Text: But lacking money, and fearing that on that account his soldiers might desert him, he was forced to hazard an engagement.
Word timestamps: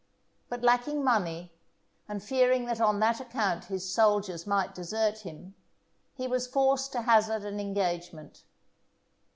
But 0.49 0.63
lacking 0.63 1.03
money, 1.03 1.53
and 2.09 2.23
fearing 2.23 2.65
that 2.65 2.81
on 2.81 2.99
that 3.01 3.19
account 3.21 3.65
his 3.65 3.87
soldiers 3.93 4.47
might 4.47 4.73
desert 4.73 5.19
him, 5.19 5.53
he 6.15 6.27
was 6.27 6.47
forced 6.47 6.91
to 6.93 7.03
hazard 7.03 7.45
an 7.45 7.59
engagement. 7.59 8.43